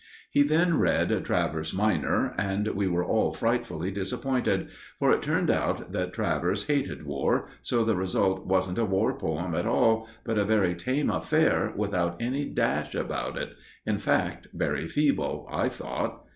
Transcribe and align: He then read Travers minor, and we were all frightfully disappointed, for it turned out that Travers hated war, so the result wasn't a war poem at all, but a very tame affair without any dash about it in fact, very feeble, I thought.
He 0.31 0.41
then 0.41 0.79
read 0.79 1.23
Travers 1.25 1.75
minor, 1.75 2.33
and 2.35 2.67
we 2.69 2.87
were 2.87 3.05
all 3.05 3.33
frightfully 3.33 3.91
disappointed, 3.91 4.69
for 4.97 5.11
it 5.11 5.21
turned 5.21 5.51
out 5.51 5.91
that 5.91 6.11
Travers 6.11 6.65
hated 6.65 7.05
war, 7.05 7.47
so 7.61 7.83
the 7.83 7.95
result 7.95 8.47
wasn't 8.47 8.79
a 8.79 8.85
war 8.85 9.15
poem 9.15 9.53
at 9.53 9.67
all, 9.67 10.09
but 10.23 10.39
a 10.39 10.43
very 10.43 10.73
tame 10.73 11.11
affair 11.11 11.71
without 11.75 12.19
any 12.19 12.45
dash 12.45 12.95
about 12.95 13.37
it 13.37 13.53
in 13.85 13.99
fact, 13.99 14.47
very 14.55 14.87
feeble, 14.87 15.47
I 15.51 15.69
thought. 15.69 16.25